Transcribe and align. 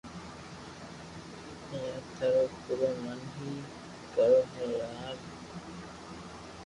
يا 1.83 1.87
ٿرو 2.15 2.41
پورو 2.63 2.89
من 3.03 3.19
ھي 3.35 3.51
ڪرو 4.15 4.39
ھي 4.55 4.65
يار 4.79 5.15